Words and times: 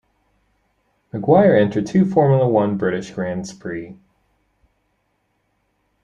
McGuire 1.13 1.61
entered 1.61 1.85
two 1.85 2.05
Formula 2.05 2.49
One 2.49 2.75
British 2.75 3.11
Grands 3.11 3.53
Prix. 3.53 3.95